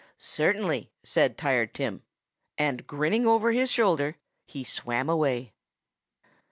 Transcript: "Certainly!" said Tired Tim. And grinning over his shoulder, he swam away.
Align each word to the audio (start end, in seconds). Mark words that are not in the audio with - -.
"Certainly!" 0.17 0.89
said 1.03 1.37
Tired 1.37 1.75
Tim. 1.75 2.01
And 2.57 2.87
grinning 2.87 3.27
over 3.27 3.51
his 3.51 3.69
shoulder, 3.69 4.17
he 4.47 4.63
swam 4.63 5.07
away. 5.11 5.53